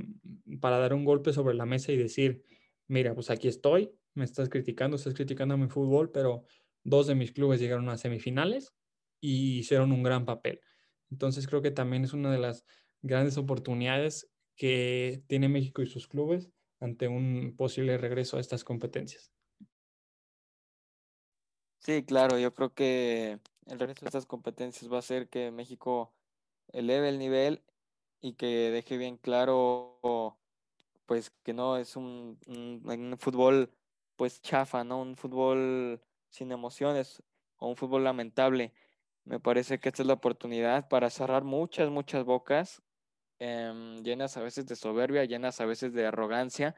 [0.60, 2.44] para dar un golpe sobre la mesa y decir,
[2.86, 6.44] mira, pues aquí estoy, me estás criticando, estás criticando a mi fútbol, pero
[6.84, 8.74] dos de mis clubes llegaron a semifinales
[9.22, 10.60] y hicieron un gran papel.
[11.10, 12.66] Entonces creo que también es una de las
[13.00, 19.32] grandes oportunidades que tiene México y sus clubes ante un posible regreso a estas competencias.
[21.78, 26.12] Sí, claro, yo creo que el regreso a estas competencias va a hacer que México
[26.72, 27.62] eleve el nivel
[28.20, 30.38] y que deje bien claro
[31.08, 32.38] pues que no es un,
[33.18, 33.72] fútbol
[34.16, 35.00] pues chafa, ¿no?
[35.00, 37.22] Un fútbol sin emociones
[37.56, 38.74] o un fútbol lamentable.
[39.24, 42.82] Me parece que esta es la oportunidad para cerrar muchas, muchas bocas,
[43.38, 46.76] em, llenas a veces de soberbia, llenas a veces de arrogancia,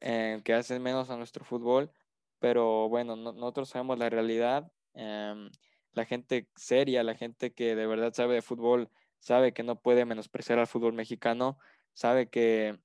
[0.00, 1.92] em, que hacen menos a nuestro fútbol.
[2.40, 4.72] Pero bueno, nosotros sabemos la realidad.
[4.94, 5.50] Em,
[5.92, 8.90] la gente seria, la gente que de verdad sabe de fútbol,
[9.22, 11.56] sabe que no puede menospreciar al fútbol mexicano,
[11.94, 12.78] sabe que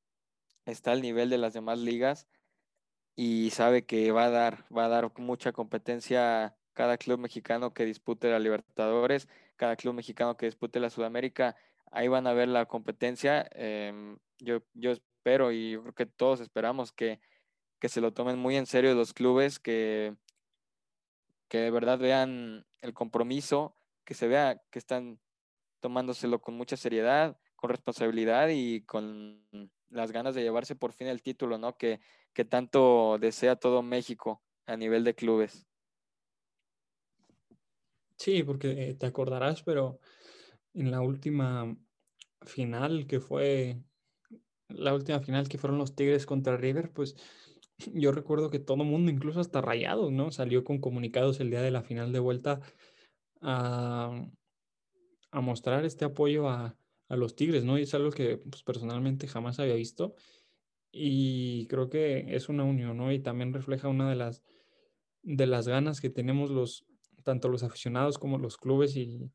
[0.65, 2.28] está al nivel de las demás ligas
[3.15, 7.86] y sabe que va a dar, va a dar mucha competencia cada club mexicano que
[7.86, 11.56] dispute la Libertadores, cada club mexicano que dispute la Sudamérica,
[11.91, 13.47] ahí van a ver la competencia.
[13.54, 17.19] Em, yo, yo espero y creo que todos esperamos que,
[17.80, 20.15] que se lo tomen muy en serio los clubes, que,
[21.47, 25.19] que de verdad vean el compromiso, que se vea que están
[25.79, 29.41] tomándoselo con mucha seriedad, con responsabilidad y con
[29.89, 31.77] las ganas de llevarse por fin el título, ¿no?
[31.77, 31.99] Que,
[32.33, 35.65] que tanto desea todo México a nivel de clubes.
[38.17, 39.99] Sí, porque eh, te acordarás, pero
[40.73, 41.75] en la última
[42.41, 43.81] final que fue,
[44.69, 47.15] la última final que fueron los Tigres contra River, pues
[47.93, 50.31] yo recuerdo que todo mundo, incluso hasta Rayados, ¿no?
[50.31, 52.59] Salió con comunicados el día de la final de vuelta
[53.41, 54.27] a,
[55.31, 56.77] a mostrar este apoyo a,
[57.09, 57.77] a, los Tigres, ¿no?
[57.77, 60.15] Y es algo que pues, personalmente jamás había visto
[60.91, 63.11] y creo que es una unión, ¿no?
[63.11, 64.43] Y también refleja una de las,
[65.21, 66.85] de las ganas que tenemos los,
[67.23, 69.29] tanto los aficionados como los clubes y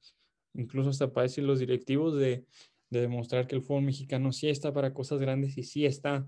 [0.54, 2.44] incluso hasta para decir los directivos de,
[2.90, 6.26] de demostrar que el fútbol mexicano sí está para cosas grandes y sí está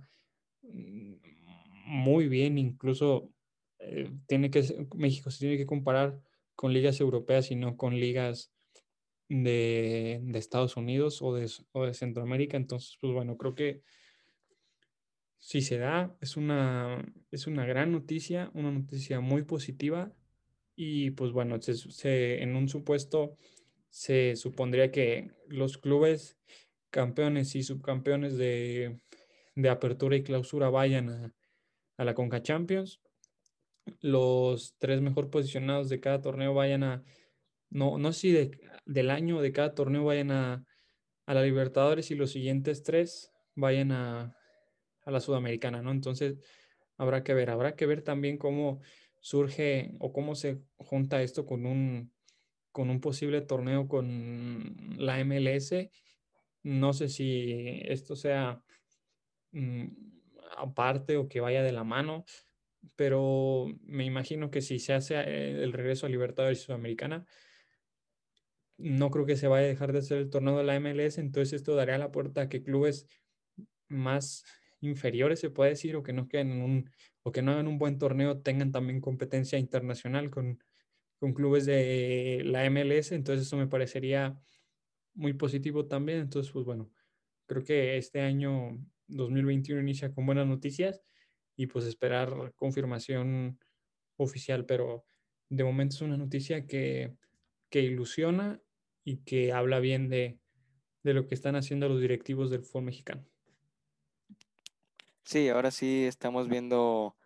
[0.62, 1.14] mm,
[1.86, 3.30] muy bien, incluso
[3.78, 6.18] eh, tiene que, México se tiene que comparar
[6.54, 8.50] con ligas europeas y no con ligas
[9.28, 12.56] de, Estados Unidos o de, o de Centroamérica.
[12.56, 13.82] Entonces, pues bueno, creo que
[15.38, 20.12] si se da, es una, es una gran noticia, una noticia muy positiva
[20.76, 23.36] y pues bueno, se, en un supuesto
[23.90, 26.38] se supondría que los clubes
[26.90, 29.00] campeones y subcampeones de,
[29.54, 31.34] de apertura y clausura vayan a,
[31.96, 33.00] a la Conca Champions.
[34.00, 37.04] Los tres mejor posicionados de cada torneo vayan a,
[37.74, 38.50] no, no sé si
[38.86, 40.64] del año de cada torneo vayan a,
[41.26, 44.36] a la Libertadores y los siguientes tres vayan a,
[45.02, 45.90] a la Sudamericana, ¿no?
[45.90, 46.36] Entonces,
[46.96, 48.80] habrá que ver, habrá que ver también cómo
[49.20, 52.12] surge o cómo se junta esto con un,
[52.70, 55.90] con un posible torneo con la MLS.
[56.62, 58.62] No sé si esto sea
[59.50, 59.86] mm,
[60.58, 62.24] aparte o que vaya de la mano,
[62.94, 67.26] pero me imagino que si se hace eh, el regreso a Libertadores Sudamericana,
[68.76, 71.52] no creo que se vaya a dejar de hacer el torneo de la MLS, entonces
[71.52, 73.06] esto daría la puerta a que clubes
[73.88, 74.44] más
[74.80, 76.90] inferiores, se puede decir, o que no queden en un,
[77.22, 80.58] o que no hagan un buen torneo, tengan también competencia internacional con,
[81.18, 84.38] con clubes de la MLS, entonces eso me parecería
[85.14, 86.20] muy positivo también.
[86.20, 86.90] Entonces, pues bueno,
[87.46, 91.00] creo que este año 2021 inicia con buenas noticias
[91.56, 93.58] y pues esperar confirmación
[94.16, 95.04] oficial, pero
[95.48, 97.16] de momento es una noticia que,
[97.70, 98.60] que ilusiona
[99.04, 100.38] y que habla bien de,
[101.02, 103.24] de lo que están haciendo los directivos del fútbol mexicano.
[105.24, 107.16] Sí, ahora sí estamos viendo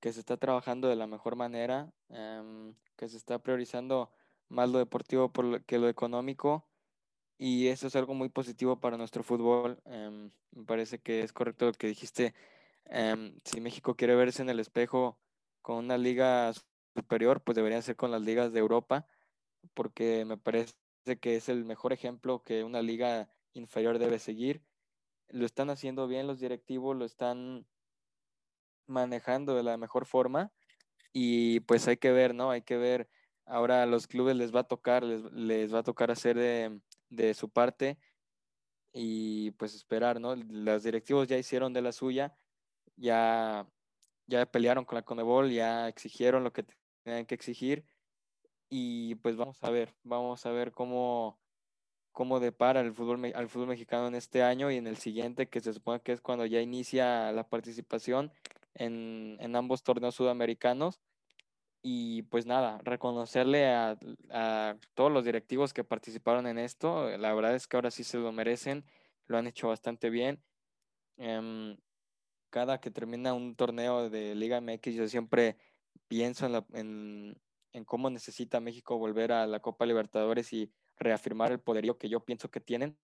[0.00, 4.10] que se está trabajando de la mejor manera, em, que se está priorizando
[4.48, 5.32] más lo deportivo
[5.66, 6.66] que lo económico
[7.38, 9.80] y eso es algo muy positivo para nuestro fútbol.
[9.86, 12.34] Em, me parece que es correcto lo que dijiste.
[12.86, 15.18] Em, si México quiere verse en el espejo
[15.62, 16.52] con una liga
[16.94, 19.06] superior, pues debería ser con las ligas de Europa,
[19.74, 24.62] porque me parece que es el mejor ejemplo que una liga inferior debe seguir
[25.32, 27.66] lo están haciendo bien los directivos, lo están
[28.86, 30.52] manejando de la mejor forma
[31.12, 32.50] y pues hay que ver, ¿no?
[32.50, 33.08] Hay que ver,
[33.46, 36.36] ahora a los clubes les va a tocar, les, va a tocar hacer
[37.08, 37.98] de, su parte
[38.92, 40.34] y pues esperar, ¿no?
[40.36, 42.34] Los directivos ya hicieron de la suya,
[42.96, 43.68] ya,
[44.26, 46.64] ya pelearon con la Conebol, ya exigieron lo que
[47.04, 47.84] tenían que exigir
[48.70, 51.38] y pues vamos a ver, vamos a ver cómo
[52.12, 55.60] cómo depara el fútbol, al fútbol mexicano en este año y en el siguiente, que
[55.60, 58.32] se supone que es cuando ya inicia la participación
[58.74, 61.00] en, ambos torneos sudamericanos.
[61.82, 63.96] Y pues nada, reconocerle a,
[64.94, 67.08] todos los directivos que participaron en esto.
[67.16, 68.84] La verdad es que ahora sí se lo merecen,
[69.26, 70.42] lo han hecho bastante bien.
[71.16, 71.76] Em,
[72.50, 75.56] cada que termina un torneo de Liga MX, yo siempre
[76.08, 77.40] pienso en, en
[77.86, 82.50] cómo necesita México volver a la Copa Libertadores y reafirmar el poderío que yo pienso
[82.50, 82.96] que tienen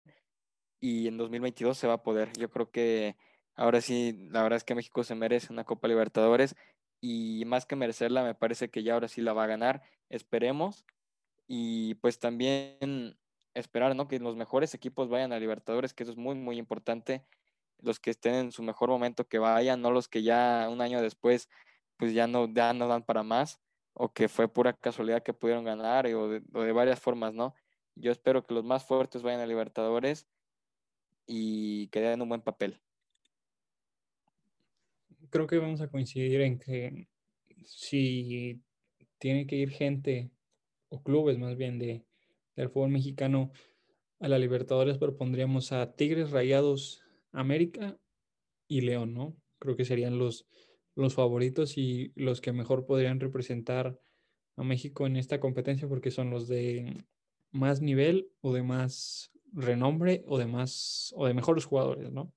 [0.80, 2.32] y en 2022 se va a poder.
[2.38, 3.16] Yo creo que
[3.54, 6.54] ahora sí, la verdad es que México se merece una Copa Libertadores
[7.00, 9.82] y más que merecerla, me parece que ya ahora sí la va a ganar.
[10.08, 10.84] Esperemos
[11.46, 13.18] y pues también
[13.54, 14.08] esperar, ¿no?
[14.08, 17.24] Que los mejores equipos vayan a Libertadores, que eso es muy, muy importante.
[17.78, 21.02] Los que estén en su mejor momento que vayan, no los que ya un año
[21.02, 21.48] después
[21.96, 23.60] pues ya no, ya no dan para más
[23.98, 27.54] o que fue pura casualidad que pudieron ganar o de, o de varias formas, ¿no?
[27.94, 30.26] Yo espero que los más fuertes vayan a Libertadores
[31.26, 32.78] y que den un buen papel.
[35.30, 37.08] Creo que vamos a coincidir en que
[37.64, 38.62] si
[39.18, 40.30] tiene que ir gente
[40.90, 42.04] o clubes más bien de,
[42.54, 43.50] del fútbol mexicano
[44.20, 47.98] a la Libertadores, propondríamos a Tigres, Rayados, América
[48.68, 49.34] y León, ¿no?
[49.58, 50.46] Creo que serían los,
[50.96, 54.00] los favoritos y los que mejor podrían representar
[54.56, 57.04] a México en esta competencia porque son los de
[57.52, 62.32] más nivel o de más renombre o de más o de mejores jugadores, ¿no?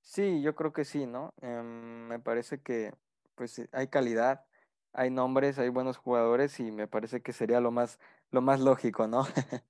[0.00, 1.34] Sí, yo creo que sí, ¿no?
[1.42, 2.92] Em, me parece que
[3.34, 4.46] pues hay calidad,
[4.92, 7.98] hay nombres, hay buenos jugadores y me parece que sería lo más,
[8.30, 9.24] lo más lógico, ¿no?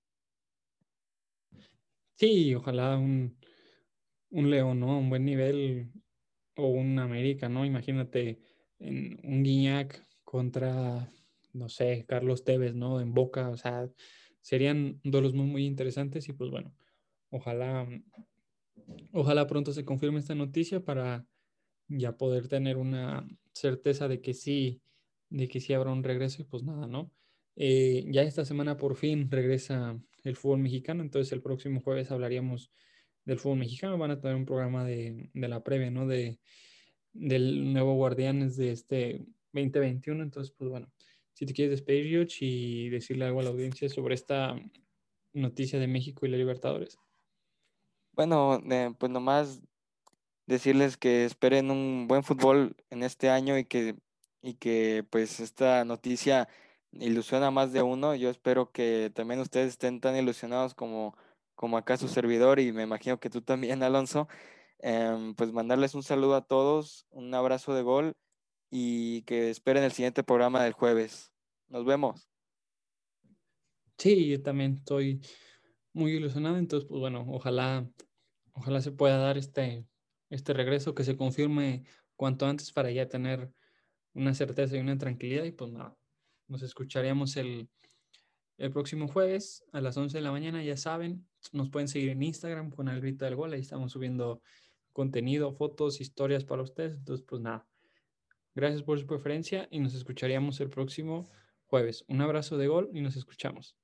[2.16, 3.36] sí, ojalá un,
[4.34, 4.98] un León, ¿no?
[4.98, 5.90] Un buen nivel
[6.56, 7.64] o un América, ¿no?
[7.64, 8.40] Imagínate
[8.78, 11.08] en un Guiñac contra
[11.54, 13.00] no sé, Carlos Tevez, ¿no?
[13.00, 13.88] En Boca, o sea,
[14.40, 16.74] serían duelos muy, muy interesantes y pues bueno,
[17.30, 17.88] ojalá,
[19.12, 21.26] ojalá pronto se confirme esta noticia para
[21.88, 24.82] ya poder tener una certeza de que sí,
[25.30, 27.12] de que sí habrá un regreso y pues nada, ¿no?
[27.56, 32.72] Eh, ya esta semana por fin regresa el fútbol mexicano, entonces el próximo jueves hablaríamos
[33.24, 36.06] del fútbol mexicano, van a tener un programa de, de la previa, ¿no?
[36.06, 36.38] De,
[37.14, 40.92] del nuevo Guardianes de este 2021, entonces pues bueno,
[41.32, 44.56] si te quieres despedir, y decirle algo a la audiencia sobre esta
[45.32, 46.98] noticia de México y la Libertadores.
[48.12, 48.62] Bueno,
[48.98, 49.60] pues nomás
[50.46, 53.96] decirles que esperen un buen fútbol en este año y que,
[54.42, 56.48] y que pues esta noticia
[56.92, 58.14] ilusiona más de uno.
[58.14, 61.16] Yo espero que también ustedes estén tan ilusionados como,
[61.54, 64.28] como acá su servidor y me imagino que tú también, Alonso,
[64.78, 68.16] em, pues mandarles un saludo a todos, un abrazo de gol
[68.70, 71.32] y que esperen el siguiente programa del jueves.
[71.68, 72.28] Nos vemos.
[73.98, 75.20] Sí, yo también estoy
[75.92, 77.88] muy ilusionado, entonces pues bueno, ojalá,
[78.52, 79.86] ojalá se pueda dar este,
[80.30, 81.84] este regreso, que se confirme
[82.16, 83.50] cuanto antes para ya tener
[84.12, 85.96] una certeza y una tranquilidad y pues nada,
[86.48, 87.68] nos escucharíamos el,
[88.58, 92.22] el próximo jueves a las 11 de la mañana, ya saben, nos pueden seguir en
[92.22, 94.42] Instagram con el grito del gol, ahí estamos subiendo
[94.92, 96.94] contenido, fotos, historias para ustedes.
[96.94, 97.66] Entonces, pues nada,
[98.54, 101.28] gracias por su preferencia y nos escucharíamos el próximo
[101.66, 102.04] jueves.
[102.08, 103.76] Un abrazo de gol y nos escuchamos.